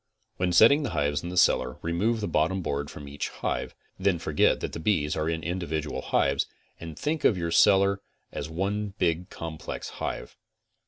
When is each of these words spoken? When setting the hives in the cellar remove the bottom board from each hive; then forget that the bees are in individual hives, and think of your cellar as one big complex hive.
When 0.37 0.51
setting 0.51 0.81
the 0.81 0.89
hives 0.97 1.21
in 1.21 1.29
the 1.29 1.37
cellar 1.37 1.77
remove 1.83 2.21
the 2.21 2.27
bottom 2.27 2.63
board 2.63 2.89
from 2.89 3.07
each 3.07 3.29
hive; 3.29 3.75
then 3.99 4.17
forget 4.17 4.59
that 4.59 4.73
the 4.73 4.79
bees 4.79 5.15
are 5.15 5.29
in 5.29 5.43
individual 5.43 6.01
hives, 6.01 6.47
and 6.79 6.97
think 6.97 7.23
of 7.23 7.37
your 7.37 7.51
cellar 7.51 8.01
as 8.31 8.49
one 8.49 8.95
big 8.97 9.29
complex 9.29 9.89
hive. 10.01 10.35